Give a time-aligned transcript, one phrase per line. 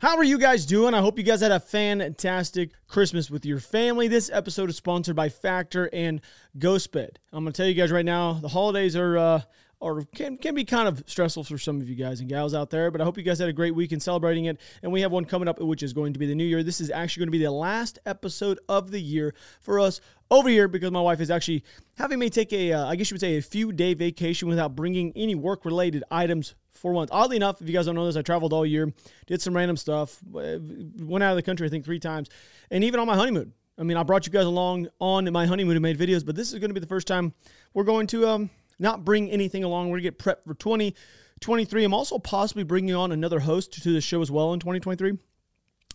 [0.00, 0.94] How are you guys doing?
[0.94, 4.08] I hope you guys had a fantastic Christmas with your family.
[4.08, 6.22] This episode is sponsored by Factor and
[6.56, 7.16] GhostBed.
[7.34, 9.42] I'm going to tell you guys right now, the holidays are uh,
[9.80, 12.70] or can, can be kind of stressful for some of you guys and gals out
[12.70, 12.90] there.
[12.90, 14.60] But I hope you guys had a great week in celebrating it.
[14.82, 16.62] And we have one coming up, which is going to be the new year.
[16.62, 20.00] This is actually going to be the last episode of the year for us
[20.30, 21.64] over here because my wife is actually
[21.96, 24.76] having me take a, uh, I guess you would say, a few day vacation without
[24.76, 27.10] bringing any work related items for once.
[27.10, 28.92] Oddly enough, if you guys don't know this, I traveled all year,
[29.26, 32.28] did some random stuff, went out of the country, I think, three times,
[32.70, 33.54] and even on my honeymoon.
[33.78, 36.52] I mean, I brought you guys along on my honeymoon and made videos, but this
[36.52, 37.32] is going to be the first time
[37.72, 39.88] we're going to um, not bring anything along.
[39.88, 41.84] We're going to get prepped for 2023.
[41.84, 45.18] I'm also possibly bringing on another host to the show as well in 2023.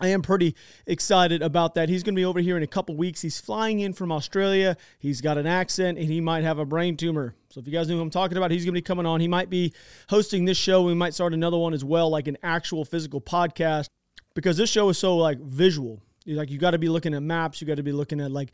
[0.02, 1.88] I am pretty excited about that.
[1.88, 3.22] He's going to be over here in a couple weeks.
[3.22, 4.76] He's flying in from Australia.
[5.00, 7.34] He's got an accent and he might have a brain tumor.
[7.50, 9.22] So if you guys know who I'm talking about, he's going to be coming on.
[9.22, 9.74] He might be
[10.10, 10.82] hosting this show.
[10.84, 13.88] We might start another one as well, like an actual physical podcast,
[14.34, 16.02] because this show is so like visual.
[16.26, 17.62] you Like you got to be looking at maps.
[17.62, 18.52] You got to be looking at like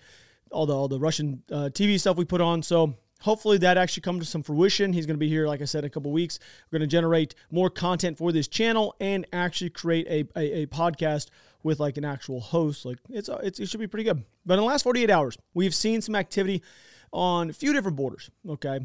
[0.51, 2.61] all the all the Russian uh, TV stuff we put on.
[2.61, 4.93] So hopefully that actually comes to some fruition.
[4.93, 6.39] He's going to be here, like I said, a couple weeks.
[6.69, 10.65] We're going to generate more content for this channel and actually create a, a, a
[10.67, 11.27] podcast
[11.63, 12.85] with like an actual host.
[12.85, 14.23] Like it's, uh, it's it should be pretty good.
[14.45, 16.63] But in the last 48 hours, we've seen some activity
[17.13, 18.29] on a few different borders.
[18.47, 18.79] Okay.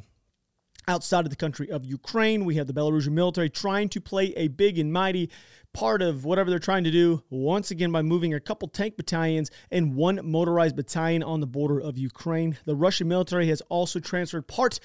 [0.88, 4.46] Outside of the country of Ukraine, we have the Belarusian military trying to play a
[4.46, 5.30] big and mighty
[5.72, 9.50] part of whatever they're trying to do, once again by moving a couple tank battalions
[9.72, 12.56] and one motorized battalion on the border of Ukraine.
[12.66, 14.78] The Russian military has also transferred part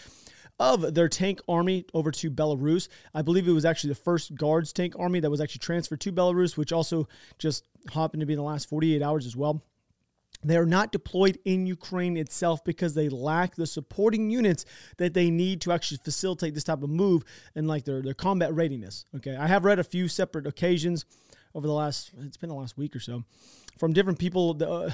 [0.59, 2.88] of their tank army over to Belarus.
[3.13, 6.11] I believe it was actually the first Guards tank army that was actually transferred to
[6.11, 9.63] Belarus, which also just happened to be in the last 48 hours as well.
[10.44, 14.66] They are not deployed in Ukraine itself because they lack the supporting units
[14.98, 17.23] that they need to actually facilitate this type of move
[17.56, 19.06] and like their, their combat readiness.
[19.17, 19.36] Okay.
[19.36, 21.06] I have read a few separate occasions
[21.53, 23.23] over the last, it's been the last week or so,
[23.78, 24.89] from different people that, uh,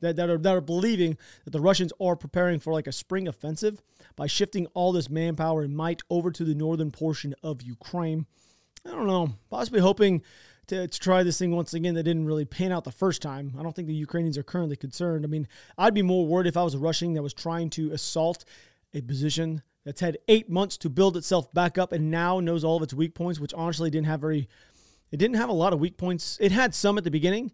[0.00, 3.26] that, that, are, that are believing that the Russians are preparing for like a spring
[3.26, 3.82] offensive
[4.14, 8.26] by shifting all this manpower and might over to the northern portion of Ukraine.
[8.84, 10.22] I don't know, possibly hoping
[10.68, 13.54] to, to try this thing once again that didn't really pan out the first time.
[13.58, 15.24] I don't think the Ukrainians are currently concerned.
[15.24, 17.92] I mean, I'd be more worried if I was a Russian that was trying to
[17.92, 18.44] assault
[18.94, 22.76] a position that's had eight months to build itself back up and now knows all
[22.76, 24.48] of its weak points, which honestly didn't have very,
[25.12, 26.36] it didn't have a lot of weak points.
[26.40, 27.52] It had some at the beginning,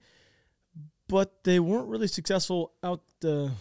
[1.08, 3.52] but they weren't really successful out the.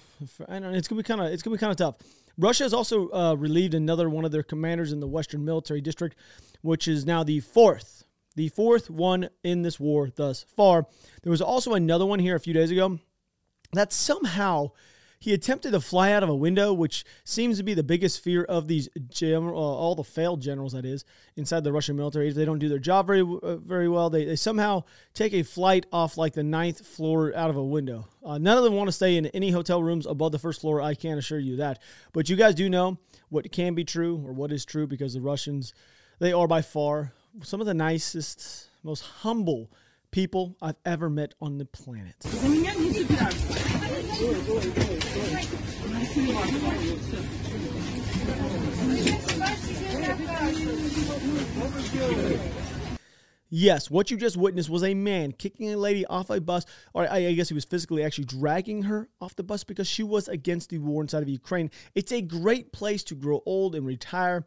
[0.47, 0.77] I don't know.
[0.77, 1.95] It's gonna be kind of it's gonna be kind of tough.
[2.37, 6.15] Russia has also uh, relieved another one of their commanders in the Western Military District,
[6.61, 8.00] which is now the fourth
[8.35, 10.87] the fourth one in this war thus far.
[11.23, 12.99] There was also another one here a few days ago
[13.73, 14.71] that somehow
[15.21, 18.43] he attempted to fly out of a window, which seems to be the biggest fear
[18.43, 21.05] of these general, uh, all the failed generals that is
[21.35, 22.31] inside the Russian military.
[22.31, 25.85] They don't do their job very uh, very well, they, they somehow take a flight
[25.93, 28.07] off like the ninth floor out of a window.
[28.25, 30.81] Uh, none of them want to stay in any hotel rooms above the first floor.
[30.81, 31.83] I can assure you that.
[32.13, 32.97] But you guys do know
[33.29, 35.75] what can be true or what is true because the Russians,
[36.17, 37.13] they are by far
[37.43, 39.71] some of the nicest, most humble
[40.11, 42.15] people I've ever met on the planet.
[53.53, 57.09] Yes, what you just witnessed was a man kicking a lady off a bus, or
[57.11, 60.69] I guess he was physically actually dragging her off the bus because she was against
[60.69, 61.69] the war inside of Ukraine.
[61.93, 64.45] It's a great place to grow old and retire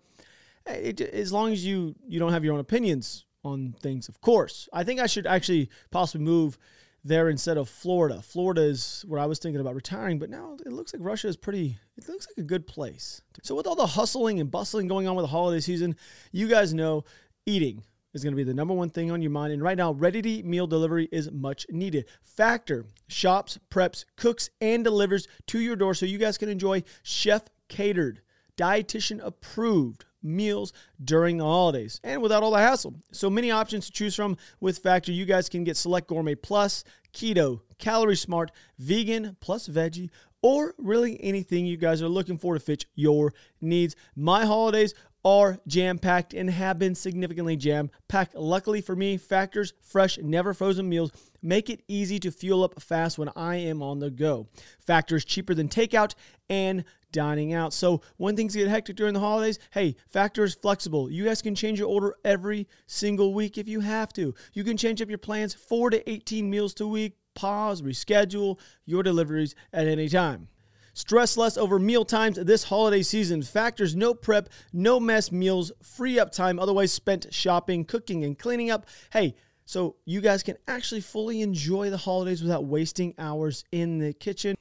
[0.66, 4.68] it, as long as you you don't have your own opinions on things, of course.
[4.72, 6.58] I think I should actually possibly move
[7.04, 8.22] there instead of Florida.
[8.22, 11.36] Florida is where I was thinking about retiring, but now it looks like Russia is
[11.36, 13.20] pretty, it looks like a good place.
[13.42, 15.96] So, with all the hustling and bustling going on with the holiday season,
[16.32, 17.04] you guys know
[17.44, 17.82] eating
[18.14, 19.52] is going to be the number one thing on your mind.
[19.52, 22.06] And right now, ready to eat meal delivery is much needed.
[22.22, 27.42] Factor shops, preps, cooks, and delivers to your door so you guys can enjoy chef
[27.68, 28.22] catered,
[28.56, 32.94] dietitian approved meals during the holidays and without all the hassle.
[33.12, 35.12] So many options to choose from with Factor.
[35.12, 36.82] You guys can get Select Gourmet Plus,
[37.12, 40.10] Keto, Calorie Smart, Vegan plus Veggie,
[40.42, 43.94] or really anything you guys are looking for to fit your needs.
[44.16, 44.94] My holidays
[45.24, 48.34] are jam packed and have been significantly jam packed.
[48.34, 51.10] Luckily for me, Factor's fresh, never frozen meals
[51.42, 54.48] make it easy to fuel up fast when I am on the go.
[54.86, 56.14] Factor is cheaper than takeout
[56.48, 56.84] and
[57.14, 57.72] dining out.
[57.72, 61.10] So when things get hectic during the holidays, hey, Factor is flexible.
[61.10, 64.34] You guys can change your order every single week if you have to.
[64.52, 69.02] You can change up your plans 4 to 18 meals to week, pause, reschedule your
[69.02, 70.48] deliveries at any time.
[70.92, 73.42] Stress less over meal times this holiday season.
[73.42, 78.70] Factors no prep, no mess meals, free up time otherwise spent shopping, cooking, and cleaning
[78.70, 78.86] up.
[79.12, 79.34] Hey,
[79.64, 84.56] so you guys can actually fully enjoy the holidays without wasting hours in the kitchen.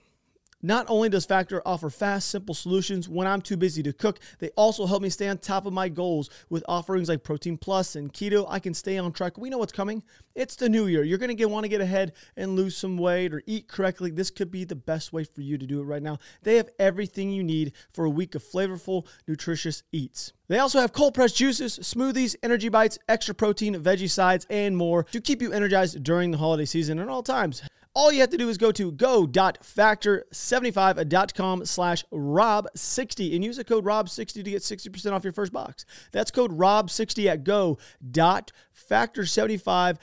[0.66, 4.48] Not only does Factor offer fast, simple solutions when I'm too busy to cook, they
[4.52, 8.14] also help me stay on top of my goals with offerings like Protein Plus and
[8.14, 8.46] Keto.
[8.48, 9.38] I can stay on track.
[9.38, 10.02] We know what's coming.
[10.36, 11.04] It's the new year.
[11.04, 14.10] You're going to want to get ahead and lose some weight or eat correctly.
[14.10, 16.18] This could be the best way for you to do it right now.
[16.44, 20.32] They have everything you need for a week of flavorful, nutritious eats.
[20.48, 25.04] They also have cold pressed juices, smoothies, energy bites, extra protein, veggie sides, and more
[25.06, 27.64] to keep you energized during the holiday season at all times.
[27.96, 33.86] All you have to do is go to go.factor75.com slash rob60 and use the code
[33.86, 35.86] rob60 to get 60% off your first box.
[36.12, 40.00] That's code rob60 at go.factor75.com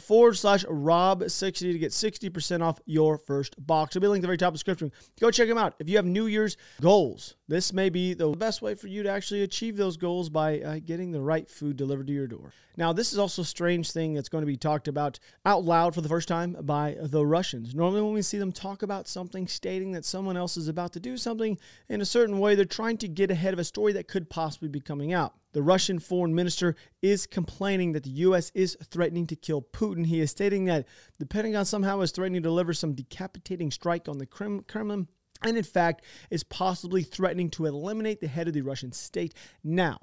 [0.00, 3.96] forward slash rob60 to get 60% off your first box.
[3.96, 4.92] It'll be linked at the very top of the description.
[5.20, 5.74] Go check them out.
[5.78, 9.10] If you have New Year's goals, this may be the best way for you to
[9.10, 12.52] actually achieve those goals by uh, getting the right food delivered to your door.
[12.76, 15.94] Now, this is also a strange thing that's going to be talked about out loud
[15.94, 17.74] for the first time by the Russians.
[17.74, 21.00] Normally, when we see them talk about something, stating that someone else is about to
[21.00, 21.58] do something
[21.88, 24.68] in a certain way, they're trying to get ahead of a story that could possibly
[24.68, 25.34] be coming out.
[25.56, 28.52] The Russian foreign minister is complaining that the U.S.
[28.54, 30.04] is threatening to kill Putin.
[30.04, 30.86] He is stating that
[31.18, 35.08] the Pentagon somehow is threatening to deliver some decapitating strike on the Kremlin
[35.42, 39.32] and in fact is possibly threatening to eliminate the head of the Russian state.
[39.64, 39.96] Now,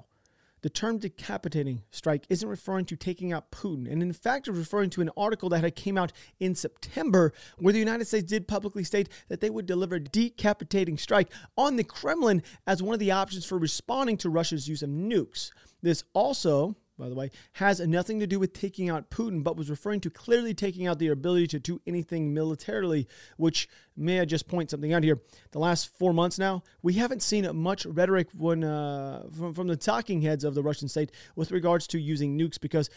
[0.64, 4.88] the term decapitating strike isn't referring to taking out Putin, and in fact, is referring
[4.88, 8.82] to an article that had came out in September where the United States did publicly
[8.82, 13.10] state that they would deliver a decapitating strike on the Kremlin as one of the
[13.10, 15.50] options for responding to Russia's use of nukes.
[15.82, 19.70] This also by the way, has nothing to do with taking out Putin, but was
[19.70, 24.48] referring to clearly taking out their ability to do anything militarily, which may I just
[24.48, 25.20] point something out here.
[25.50, 29.76] The last four months now, we haven't seen much rhetoric when, uh, from, from the
[29.76, 32.90] talking heads of the Russian state with regards to using nukes because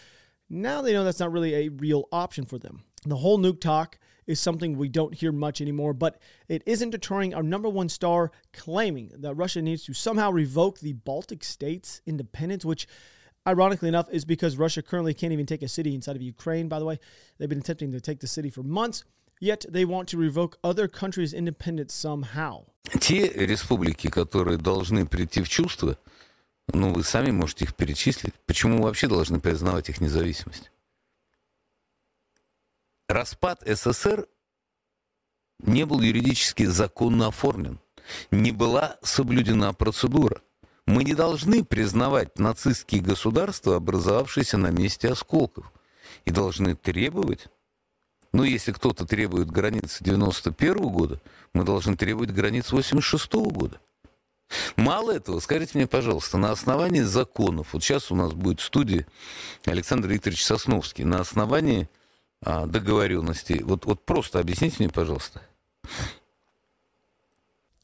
[0.50, 2.84] now they know that's not really a real option for them.
[3.06, 7.34] The whole nuke talk is something we don't hear much anymore, but it isn't deterring
[7.34, 12.66] our number one star claiming that Russia needs to somehow revoke the Baltic states' independence,
[12.66, 12.88] which
[13.48, 16.80] ironically enough, is because Russia currently can't even take a city inside of Ukraine, by
[16.80, 17.00] the way.
[17.38, 19.04] They've been attempting to take the city for months,
[19.40, 22.66] yet they want to revoke other countries' independence somehow.
[23.00, 25.98] Те республики, которые должны прийти в чувство,
[26.74, 28.34] ну, вы сами можете их перечислить.
[28.46, 30.70] Почему мы вообще должны признавать их независимость?
[33.08, 34.28] Распад СССР
[35.60, 37.80] не был юридически законно оформлен.
[38.32, 40.42] Не была соблюдена процедура.
[40.88, 45.72] Мы не должны признавать нацистские государства, образовавшиеся на месте осколков,
[46.24, 47.48] и должны требовать,
[48.32, 51.22] ну, если кто-то требует границы 91 года,
[51.54, 53.82] мы должны требовать границ 86 года.
[54.78, 59.06] Мало этого, скажите мне, пожалуйста, на основании законов, вот сейчас у нас будет в студии
[59.66, 61.90] Александр Викторович Сосновский, на основании
[62.42, 65.42] а, договоренностей, вот, вот просто объясните мне, пожалуйста,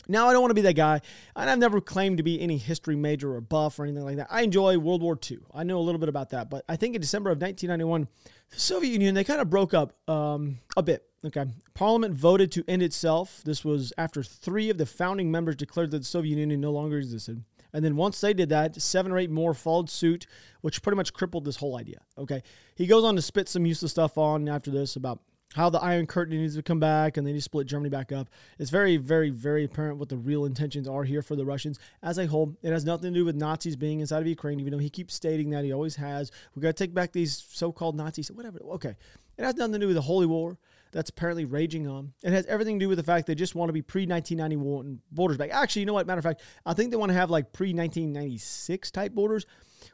[0.07, 1.01] Now, I don't want to be that guy,
[1.35, 4.27] and I've never claimed to be any history major or buff or anything like that.
[4.29, 5.39] I enjoy World War II.
[5.53, 8.07] I know a little bit about that, but I think in December of 1991,
[8.49, 11.05] the Soviet Union, they kind of broke up um, a bit.
[11.25, 11.45] Okay.
[11.73, 13.41] Parliament voted to end itself.
[13.45, 16.97] This was after three of the founding members declared that the Soviet Union no longer
[16.97, 17.43] existed.
[17.71, 20.27] And then once they did that, seven or eight more followed suit,
[20.61, 22.01] which pretty much crippled this whole idea.
[22.17, 22.43] Okay.
[22.75, 25.21] He goes on to spit some useless stuff on after this about
[25.53, 28.11] how the Iron Curtain needs to come back and they need to split Germany back
[28.11, 28.29] up.
[28.59, 32.17] It's very, very, very apparent what the real intentions are here for the Russians as
[32.17, 32.55] a whole.
[32.61, 35.13] It has nothing to do with Nazis being inside of Ukraine, even though he keeps
[35.13, 36.31] stating that he always has.
[36.55, 38.59] We got to take back these so called Nazis, whatever.
[38.73, 38.95] Okay.
[39.37, 40.57] It has nothing to do with the Holy War
[40.91, 42.13] that's apparently raging on.
[42.23, 44.99] It has everything to do with the fact they just want to be pre 1991
[45.11, 45.49] borders back.
[45.51, 46.07] Actually, you know what?
[46.07, 49.45] Matter of fact, I think they want to have like pre 1996 type borders,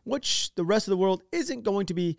[0.03, 2.17] which the rest of the world isn't going to be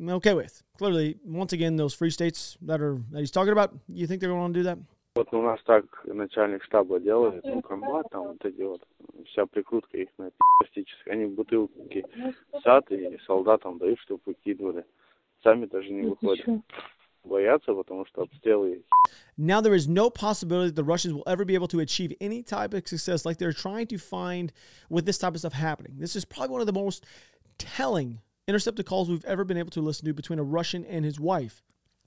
[0.00, 0.62] okay with.
[0.78, 4.30] Clearly, once again, those free states that are that he's talking about, you think they're
[4.30, 4.78] going to do that?
[5.16, 8.82] Вот у нас так начальник штаба делает, ну, комбат, там вот эти вот,
[9.26, 11.14] вся прикрутка их на пластическая.
[11.14, 12.04] Они бутылки
[12.64, 14.84] сад и солдатам дают, чтобы выкидывали.
[15.44, 16.46] Сами даже не выходят.
[17.22, 18.82] Боятся, потому что обстрелы
[19.38, 22.42] Now there is no possibility that the Russians will ever be able to achieve any
[22.42, 24.52] type of success like they're trying to find
[24.90, 25.94] with this type of stuff happening.
[25.98, 27.06] This is probably one of the most
[27.56, 31.19] telling intercepted calls we've ever been able to listen to between a Russian and his
[31.19, 31.61] wife.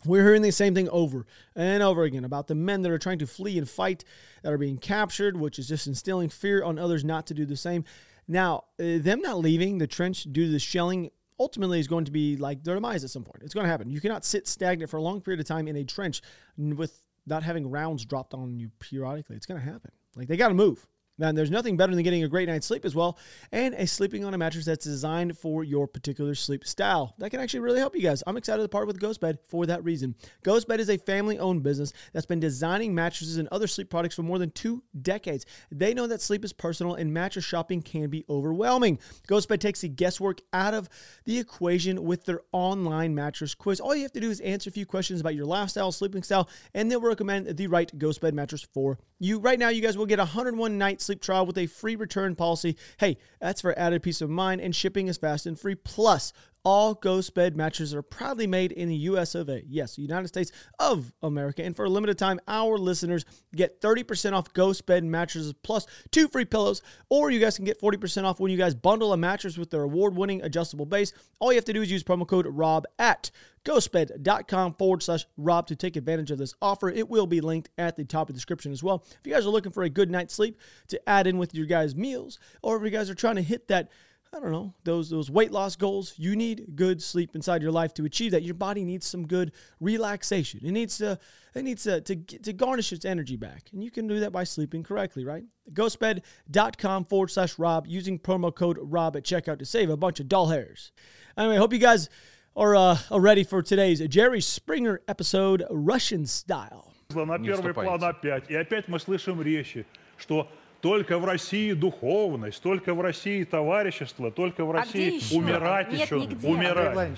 [0.04, 3.20] We're hearing the same thing over and over again about the men that are trying
[3.20, 4.04] to flee and fight
[4.42, 7.56] that are being captured, which is just instilling fear on others not to do the
[7.56, 7.84] same.
[8.26, 12.10] Now, uh, them not leaving the trench due to the shelling ultimately is going to
[12.10, 13.42] be like their demise at some point.
[13.44, 13.90] It's going to happen.
[13.90, 16.20] You cannot sit stagnant for a long period of time in a trench
[16.56, 19.36] with not having rounds dropped on you periodically.
[19.36, 19.92] It's going to happen.
[20.16, 20.86] Like they got to move.
[21.20, 23.18] And there's nothing better than getting a great night's sleep as well,
[23.52, 27.14] and a sleeping on a mattress that's designed for your particular sleep style.
[27.18, 28.22] That can actually really help you guys.
[28.26, 30.14] I'm excited to partner with GhostBed for that reason.
[30.42, 34.38] GhostBed is a family-owned business that's been designing mattresses and other sleep products for more
[34.38, 35.44] than two decades.
[35.70, 38.98] They know that sleep is personal and mattress shopping can be overwhelming.
[39.28, 40.88] GhostBed takes the guesswork out of
[41.24, 43.80] the equation with their online mattress quiz.
[43.80, 46.48] All you have to do is answer a few questions about your lifestyle, sleeping style,
[46.74, 49.38] and they'll recommend the right GhostBed mattress for you.
[49.38, 52.76] Right now, you guys will get 101 night sleep trial with a free return policy.
[52.98, 55.74] Hey, that's for added peace of mind, and shipping is fast and free.
[55.74, 56.32] Plus,
[56.64, 59.62] all Ghost Bed mattresses are proudly made in the US of A.
[59.66, 61.64] Yes, United States of America.
[61.64, 66.28] And for a limited time, our listeners get 30% off Ghost Bed mattresses plus two
[66.28, 66.82] free pillows.
[67.08, 69.82] Or you guys can get 40% off when you guys bundle a mattress with their
[69.82, 71.12] award winning adjustable base.
[71.40, 73.30] All you have to do is use promo code ROB at
[73.64, 76.88] ghostbed.com forward slash Rob to take advantage of this offer.
[76.88, 79.04] It will be linked at the top of the description as well.
[79.10, 81.66] If you guys are looking for a good night's sleep to add in with your
[81.66, 83.90] guys' meals, or if you guys are trying to hit that
[84.34, 87.92] I don't know, those those weight loss goals, you need good sleep inside your life
[87.94, 88.42] to achieve that.
[88.42, 90.60] Your body needs some good relaxation.
[90.64, 91.18] It needs to
[91.54, 93.68] it needs to to, to garnish its energy back.
[93.74, 95.44] And you can do that by sleeping correctly, right?
[95.74, 100.28] Ghostbed.com forward slash Rob using promo code Rob at checkout to save a bunch of
[100.28, 100.92] dull hairs.
[101.36, 102.08] Anyway, hope you guys
[102.55, 106.93] are, uh, are ready for today's Jerry Springer episode, Russian style.
[107.13, 108.49] На первый план опять.
[108.49, 109.85] И опять мы слышим речи,
[110.17, 110.49] что
[110.81, 116.19] Только в России духовность, только в России товарищество, только в России а умирать Нет, еще,
[116.19, 116.47] нигде.
[116.47, 117.17] умирать.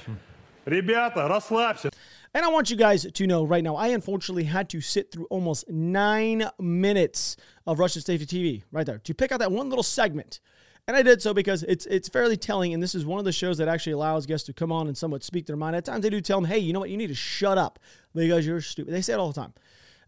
[0.66, 1.92] Ребята, расслабься.
[2.34, 5.26] And I want you guys to know right now, I unfortunately had to sit through
[5.32, 9.84] almost nine minutes of Russian State TV right there to pick out that one little
[9.84, 10.40] segment.
[10.87, 13.33] and I did so because it's it's fairly telling, and this is one of the
[13.33, 15.75] shows that actually allows guests to come on and somewhat speak their mind.
[15.77, 17.79] At times they do tell them, hey, you know what, you need to shut up
[18.15, 18.93] because you're stupid.
[18.93, 19.55] They say it all the time.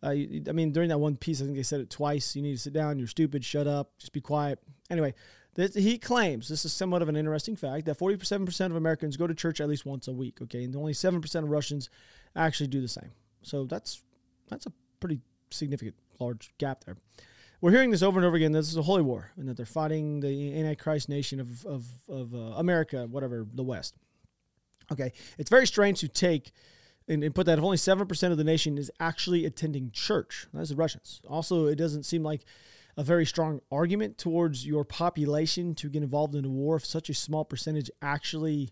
[0.02, 2.36] Uh, I mean, during that one piece, I think they said it twice.
[2.36, 2.98] You need to sit down.
[2.98, 3.44] You're stupid.
[3.44, 3.90] Shut up.
[3.98, 4.58] Just be quiet.
[4.90, 5.14] Anyway,
[5.54, 9.26] this, he claims this is somewhat of an interesting fact that 47% of Americans go
[9.26, 10.40] to church at least once a week.
[10.42, 11.88] Okay, and only 7% of Russians
[12.36, 13.10] actually do the same.
[13.42, 14.02] So that's
[14.48, 16.96] that's a pretty significant, large gap there.
[17.60, 18.52] We're hearing this over and over again.
[18.52, 22.34] This is a holy war, and that they're fighting the Antichrist nation of of, of
[22.34, 23.96] uh, America, whatever the West.
[24.92, 26.52] Okay, it's very strange to take
[27.08, 30.46] and, and put that if only 7% of the nation is actually attending church.
[30.52, 31.20] That's the Russians.
[31.28, 32.44] Also, it doesn't seem like
[32.96, 37.10] a very strong argument towards your population to get involved in a war if such
[37.10, 38.70] a small percentage actually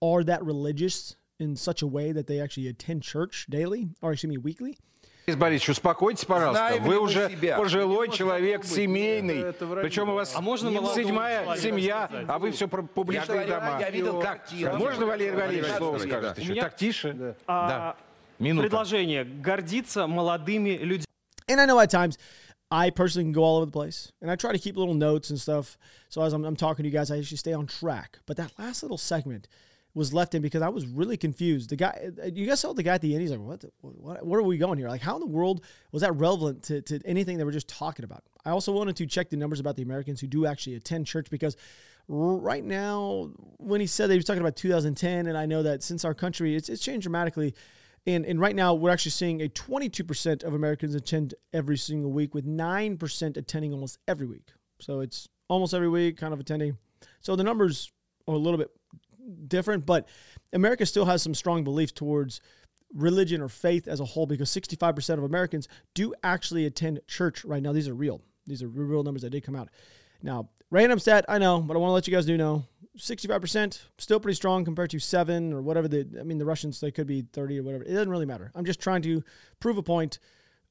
[0.00, 4.30] are that religious in such a way that they actually attend church daily or excuse
[4.30, 4.78] me weekly.
[5.26, 6.66] Борис Борисович, успокойтесь, пожалуйста.
[6.66, 7.56] Знаем Вы уже себя.
[7.56, 9.38] пожилой человек, семейный.
[9.38, 13.60] Это, это Причем у вас а можно седьмая семья, а вы все про публичные я
[13.60, 13.80] дома.
[13.80, 14.72] Я видел, тише.
[14.72, 16.60] Можно, Валерий Валерьевич, слово скажете еще?
[16.60, 17.12] Так тише?
[17.14, 17.34] Да.
[17.46, 17.96] А, да.
[18.38, 18.68] Минута.
[18.68, 19.24] Предложение.
[19.24, 21.06] Гордиться молодыми людьми.
[21.48, 22.18] And I know at times
[22.70, 25.30] I personally can go all over the place, and I try to keep little notes
[25.30, 25.78] and stuff.
[26.08, 28.18] So as I'm, I'm talking to you guys, I actually stay on track.
[28.26, 29.48] But that last little segment,
[29.94, 31.70] was left in because I was really confused.
[31.70, 33.22] The guy, uh, you guys saw the guy at the end.
[33.22, 33.64] He's like, "What?
[33.80, 34.26] What?
[34.26, 34.88] Where are we going here?
[34.88, 38.04] Like, how in the world was that relevant to, to anything they were just talking
[38.04, 41.06] about?" I also wanted to check the numbers about the Americans who do actually attend
[41.06, 41.56] church because
[42.08, 45.82] right now, when he said that he was talking about 2010, and I know that
[45.82, 47.54] since our country, it's, it's changed dramatically.
[48.06, 52.34] And, and right now, we're actually seeing a 22% of Americans attend every single week,
[52.34, 54.50] with 9% attending almost every week.
[54.78, 56.76] So it's almost every week, kind of attending.
[57.20, 57.90] So the numbers
[58.28, 58.70] are a little bit
[59.46, 60.08] different, but
[60.52, 62.40] America still has some strong beliefs towards
[62.94, 67.62] religion or faith as a whole because 65% of Americans do actually attend church right
[67.62, 67.72] now.
[67.72, 68.20] These are real.
[68.46, 69.68] These are real numbers that did come out.
[70.22, 72.64] Now, random stat, I know, but I want to let you guys do know
[72.98, 76.92] 65% still pretty strong compared to 7 or whatever the I mean the Russians they
[76.92, 77.84] could be 30 or whatever.
[77.84, 78.52] It doesn't really matter.
[78.54, 79.22] I'm just trying to
[79.60, 80.18] prove a point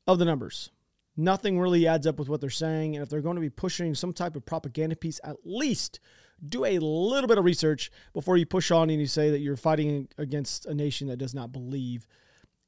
[0.08, 0.72] of the numbers.
[1.18, 3.94] Nothing really adds up with what they're saying and if they're going to be pushing
[3.94, 6.00] some type of propaganda piece at least
[6.48, 9.56] do a little bit of research before you push on and you say that you're
[9.56, 12.06] fighting against a nation that does not believe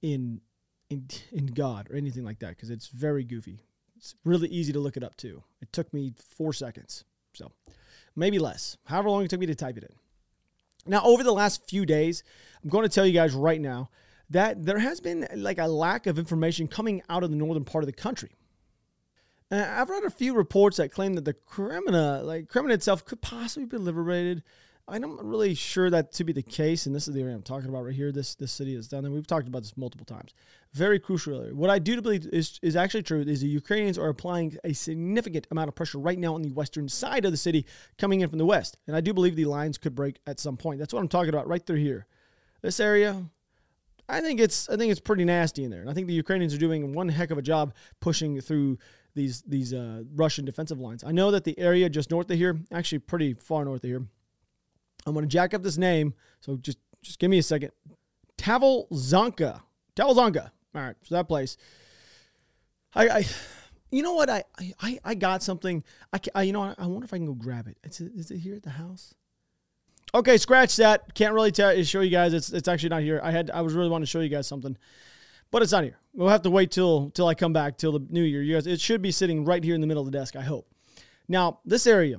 [0.01, 0.41] in
[0.89, 3.59] in in God or anything like that because it's very goofy.
[3.97, 5.43] It's really easy to look it up too.
[5.61, 7.03] It took me 4 seconds.
[7.33, 7.51] So,
[8.15, 8.77] maybe less.
[8.85, 9.95] However long it took me to type it in.
[10.87, 12.23] Now, over the last few days,
[12.63, 13.89] I'm going to tell you guys right now
[14.29, 17.83] that there has been like a lack of information coming out of the northern part
[17.83, 18.31] of the country.
[19.51, 23.21] Uh, I've read a few reports that claim that the Crimea, like Crimea itself, could
[23.21, 24.43] possibly be liberated.
[24.87, 27.41] I'm not really sure that to be the case, and this is the area I'm
[27.41, 28.11] talking about right here.
[28.11, 30.33] This this city is done, and we've talked about this multiple times.
[30.73, 31.55] Very crucial area.
[31.55, 35.47] What I do believe is is actually true is the Ukrainians are applying a significant
[35.49, 37.65] amount of pressure right now on the western side of the city,
[37.97, 40.55] coming in from the west, and I do believe the lines could break at some
[40.55, 40.79] point.
[40.79, 42.05] That's what I'm talking about right through here.
[42.61, 43.23] This area,
[44.07, 46.53] I think it's I think it's pretty nasty in there, and I think the Ukrainians
[46.53, 48.77] are doing one heck of a job pushing through
[49.15, 51.03] these these uh, Russian defensive lines.
[51.03, 54.05] I know that the area just north of here, actually pretty far north of here.
[55.07, 57.71] I'm going to jack up this name, so just just give me a second.
[58.37, 59.61] Tavolzhanka.
[59.95, 60.51] Tavolzhanka.
[60.75, 61.57] All right, so that place.
[62.93, 63.25] I, I
[63.91, 64.29] you know what?
[64.29, 64.43] I
[64.81, 65.83] I, I got something.
[66.11, 67.77] I, I you know I wonder if I can go grab it.
[67.83, 69.13] Is it, is it here at the house?
[70.13, 71.13] Okay, scratch that.
[71.13, 72.33] Can't really tell show you guys.
[72.33, 73.19] It's it's actually not here.
[73.23, 74.77] I had I was really wanting to show you guys something,
[75.55, 75.97] but it's not here.
[76.13, 78.41] We'll have to wait till till I come back till the new year.
[78.41, 80.35] You guys, it should be sitting right here in the middle of the desk.
[80.35, 80.67] I hope.
[81.29, 82.17] Now this area,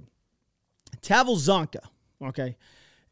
[1.03, 1.81] Tavolzhanka.
[2.23, 2.57] Okay,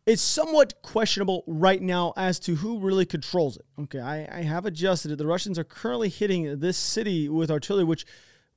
[0.07, 3.67] it's somewhat questionable right now as to who really controls it.
[3.79, 5.19] Okay, I, I have adjusted it.
[5.19, 8.07] The Russians are currently hitting this city with artillery, which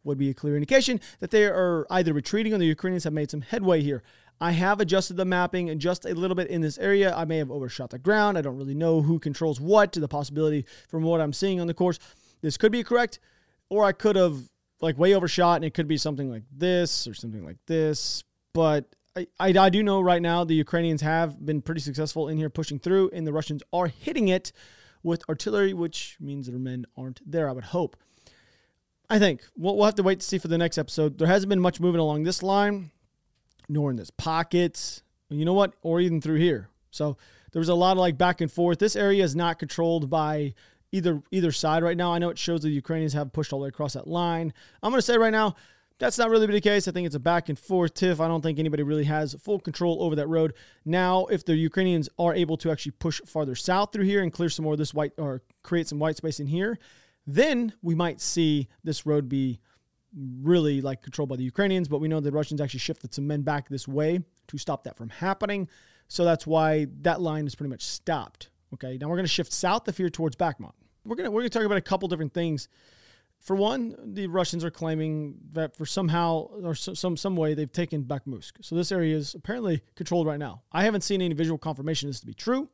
[0.07, 3.29] would be a clear indication that they are either retreating or the Ukrainians have made
[3.29, 4.01] some headway here.
[4.39, 7.15] I have adjusted the mapping just a little bit in this area.
[7.15, 8.37] I may have overshot the ground.
[8.37, 11.67] I don't really know who controls what to the possibility from what I'm seeing on
[11.67, 11.99] the course.
[12.41, 13.19] This could be correct,
[13.69, 14.37] or I could have
[14.79, 18.23] like way overshot and it could be something like this or something like this.
[18.53, 18.85] But
[19.15, 22.49] I, I, I do know right now the Ukrainians have been pretty successful in here
[22.49, 24.51] pushing through, and the Russians are hitting it
[25.01, 27.97] with artillery, which means their men aren't there, I would hope.
[29.09, 31.17] I think we'll, we'll have to wait to see for the next episode.
[31.17, 32.91] There hasn't been much moving along this line
[33.69, 35.01] nor in this pocket.
[35.29, 35.73] You know what?
[35.81, 36.69] Or even through here.
[36.91, 37.17] So
[37.51, 38.79] there was a lot of like back and forth.
[38.79, 40.53] This area is not controlled by
[40.91, 42.13] either either side right now.
[42.13, 44.53] I know it shows the Ukrainians have pushed all the way across that line.
[44.81, 45.55] I'm going to say right now
[45.99, 46.87] that's not really the case.
[46.87, 48.21] I think it's a back and forth tiff.
[48.21, 50.53] I don't think anybody really has full control over that road.
[50.85, 54.49] Now, if the Ukrainians are able to actually push farther south through here and clear
[54.49, 56.77] some more of this white or create some white space in here,
[57.27, 59.59] then we might see this road be
[60.15, 63.41] really like controlled by the Ukrainians, but we know the Russians actually shifted some men
[63.41, 65.67] back this way to stop that from happening.
[66.07, 68.49] So that's why that line is pretty much stopped.
[68.73, 70.71] Okay, now we're going to shift south of here towards Bakhmut.
[71.05, 72.69] We're going to we're going to talk about a couple different things.
[73.39, 78.03] For one, the Russians are claiming that for somehow or some some way they've taken
[78.03, 78.53] Bakhmutsk.
[78.61, 80.63] So this area is apparently controlled right now.
[80.71, 82.69] I haven't seen any visual confirmation this to be true,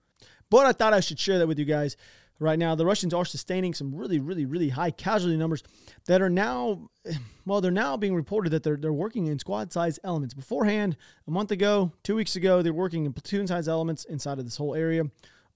[0.50, 1.98] but I thought I should share that with you guys
[2.40, 2.76] right now.
[2.76, 5.64] The Russians are sustaining some really, really, really high casualty numbers
[6.06, 6.90] that are now,
[7.46, 10.34] well, they're now being reported that they're, they're working in squad size elements.
[10.34, 14.46] Beforehand, a month ago, two weeks ago, they're working in platoon size elements inside of
[14.46, 15.04] this whole area,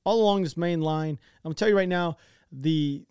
[0.04, 1.17] all along this main line.
[1.43, 2.17] I'm gonna tell you right now,
[2.51, 3.06] the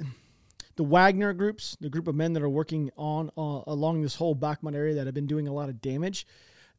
[0.76, 4.36] the Wagner groups, the group of men that are working on uh, along this whole
[4.36, 6.26] Bakhmut area that have been doing a lot of damage,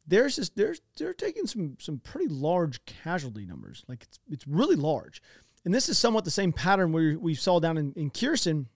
[0.06, 3.84] there's just they're they're taking some some pretty large casualty numbers.
[3.88, 5.20] Like it's it's really large.
[5.68, 8.68] And this is somewhat the same pattern we, we saw down in, in Kherson,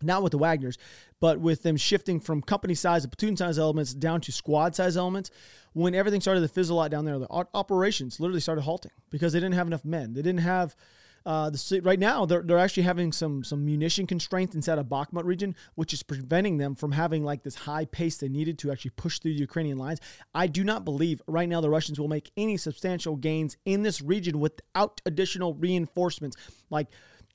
[0.00, 0.78] not with the Wagners,
[1.20, 4.96] but with them shifting from company size and platoon size elements down to squad size
[4.96, 5.30] elements.
[5.74, 9.38] When everything started to fizzle out down there, the operations literally started halting because they
[9.38, 10.14] didn't have enough men.
[10.14, 10.74] They didn't have
[11.26, 11.50] uh,
[11.82, 15.94] right now, they're, they're actually having some some munition constraints inside of Bakhmut region, which
[15.94, 19.32] is preventing them from having like this high pace they needed to actually push through
[19.32, 20.00] the Ukrainian lines.
[20.34, 24.02] I do not believe right now the Russians will make any substantial gains in this
[24.02, 26.36] region without additional reinforcements.
[26.68, 26.88] Like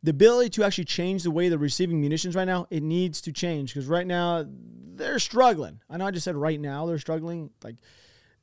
[0.03, 3.31] the ability to actually change the way they're receiving munitions right now, it needs to
[3.31, 5.79] change because right now they're struggling.
[5.89, 7.49] I know I just said right now they're struggling.
[7.63, 7.77] Like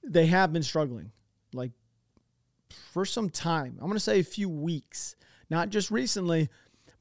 [0.02, 1.12] they have been struggling,
[1.52, 1.70] like
[2.92, 3.78] for some time.
[3.80, 5.14] I'm to say a few weeks
[5.50, 6.48] not just recently,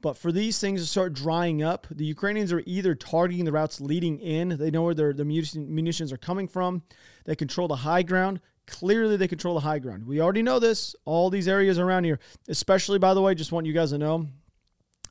[0.00, 3.80] but for these things to start drying up, the Ukrainians are either targeting the routes
[3.80, 6.82] leading in, they know where their, their munitions are coming from,
[7.24, 8.40] they control the high ground.
[8.66, 10.06] Clearly, they control the high ground.
[10.06, 13.64] We already know this, all these areas around here, especially, by the way, just want
[13.64, 14.26] you guys to know.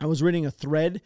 [0.02, 1.02] I was reading a thread,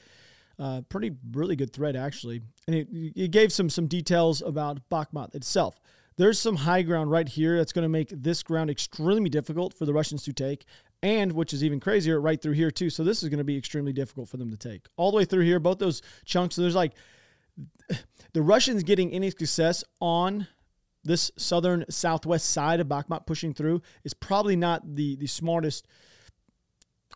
[0.57, 5.35] uh, pretty, really good thread, actually, and it, it gave some, some details about Bakhmut
[5.35, 5.79] itself.
[6.17, 9.85] There's some high ground right here that's going to make this ground extremely difficult for
[9.85, 10.65] the Russians to take
[11.01, 12.89] and which is even crazier, right through here too.
[12.89, 15.25] So this is going to be extremely difficult for them to take all the way
[15.25, 15.59] through here.
[15.59, 16.55] Both those chunks.
[16.55, 16.93] So there's like
[18.33, 20.47] the Russians getting any success on
[21.03, 25.87] this southern southwest side of Bakhmut pushing through is probably not the the smartest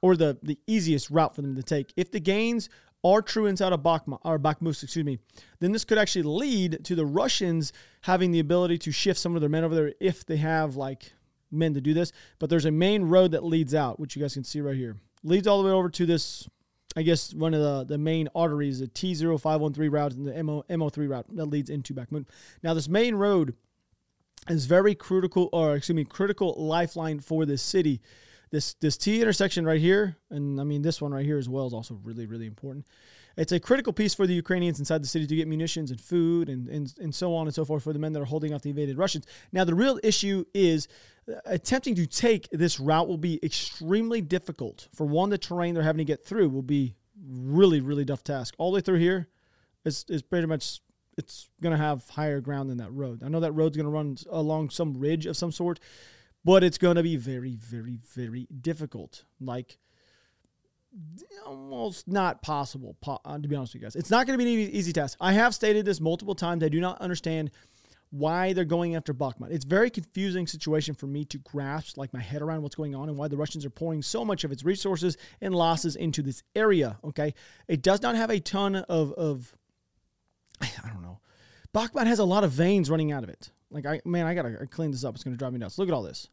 [0.01, 1.93] or the the easiest route for them to take.
[1.95, 2.69] If the gains
[3.03, 5.19] are true inside of Bakhmut or Bakhmut, excuse me,
[5.59, 9.41] then this could actually lead to the Russians having the ability to shift some of
[9.41, 11.11] their men over there if they have like
[11.53, 12.11] men to do this.
[12.39, 14.97] But there's a main road that leads out, which you guys can see right here.
[15.23, 16.47] Leads all the way over to this,
[16.97, 21.09] I guess, one of the, the main arteries, the T0513 route and the MO, MO3
[21.09, 22.25] route that leads into Bakhmut.
[22.61, 23.55] Now, this main road
[24.49, 28.01] is very critical, or excuse me, critical lifeline for this city.
[28.51, 31.65] This this T intersection right here, and I mean this one right here as well
[31.65, 32.85] is also really, really important.
[33.35, 36.49] It's a critical piece for the Ukrainians inside the city to get munitions and food
[36.49, 38.61] and, and, and so on and so forth for the men that are holding off
[38.61, 39.25] the invaded Russians.
[39.51, 40.87] Now, the real issue is
[41.27, 44.87] uh, attempting to take this route will be extremely difficult.
[44.93, 46.95] For one, the terrain they're having to get through will be
[47.27, 48.53] really, really tough task.
[48.57, 49.27] All the way through here
[49.83, 50.81] is, is pretty much
[51.17, 53.23] it's going to have higher ground than that road.
[53.23, 55.79] I know that road's going to run along some ridge of some sort,
[56.45, 59.23] but it's going to be very, very, very difficult.
[59.39, 59.77] Like
[61.45, 63.95] almost not possible, uh, to be honest with you guys.
[63.95, 65.17] It's not going to be an easy task.
[65.19, 66.63] I have stated this multiple times.
[66.63, 67.51] I do not understand
[68.13, 69.49] why they're going after Bakhmut.
[69.49, 72.93] It's a very confusing situation for me to grasp like my head around what's going
[72.93, 76.21] on and why the Russians are pouring so much of its resources and losses into
[76.21, 76.99] this area.
[77.03, 77.33] Okay.
[77.67, 79.55] It does not have a ton of, of
[80.61, 81.19] I don't know.
[81.73, 83.49] Bakhmut has a lot of veins running out of it.
[83.71, 85.15] Like I man, I gotta clean this up.
[85.15, 85.79] It's gonna drive me nuts.
[85.79, 86.29] Look at all this.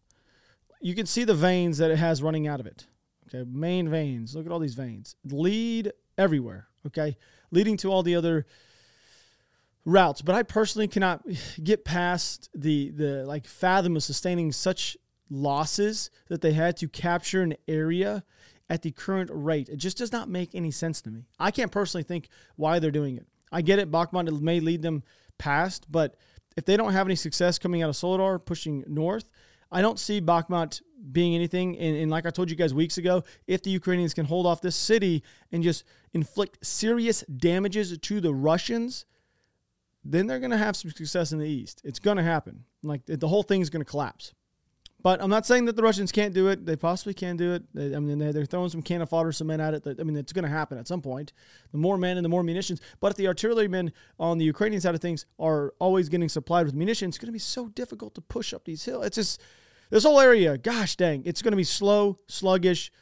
[0.82, 2.86] You can see the veins that it has running out of it.
[3.32, 4.34] Okay, main veins.
[4.34, 5.14] Look at all these veins.
[5.24, 6.68] Lead everywhere.
[6.86, 7.16] Okay,
[7.50, 8.46] leading to all the other
[9.84, 10.22] routes.
[10.22, 11.24] But I personally cannot
[11.62, 14.96] get past the the like fathom of sustaining such
[15.30, 18.24] losses that they had to capture an area
[18.68, 19.68] at the current rate.
[19.68, 21.26] It just does not make any sense to me.
[21.38, 23.26] I can't personally think why they're doing it.
[23.52, 25.02] I get it, Bakhmut may lead them
[25.38, 26.16] past, but
[26.56, 29.28] if they don't have any success coming out of Soledar pushing north,
[29.72, 31.78] I don't see Bakhmut being anything.
[31.78, 34.60] And, and, like I told you guys weeks ago, if the Ukrainians can hold off
[34.60, 39.06] this city and just inflict serious damages to the Russians,
[40.04, 41.80] then they're going to have some success in the East.
[41.84, 42.64] It's going to happen.
[42.82, 44.34] Like the whole thing is going to collapse.
[45.02, 46.66] But I'm not saying that the Russians can't do it.
[46.66, 47.62] They possibly can do it.
[47.72, 49.86] They, I mean, they're throwing some cannon fodder, some men at it.
[49.98, 51.32] I mean, it's going to happen at some point.
[51.72, 52.80] The more men and the more munitions.
[53.00, 56.74] But if the artillerymen on the Ukrainian side of things are always getting supplied with
[56.74, 59.06] munitions, it's going to be so difficult to push up these hills.
[59.06, 59.40] It's just
[59.88, 60.58] this whole area.
[60.58, 62.92] Gosh dang, it's going to be slow, sluggish,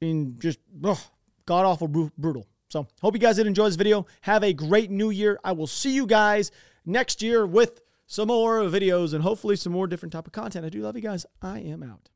[0.00, 2.46] and just god awful, brutal.
[2.68, 4.06] So, hope you guys did enjoy this video.
[4.22, 5.38] Have a great new year.
[5.44, 6.50] I will see you guys
[6.86, 7.80] next year with
[8.12, 10.66] some more videos and hopefully some more different type of content.
[10.66, 11.24] I do love you guys.
[11.40, 12.10] I am out.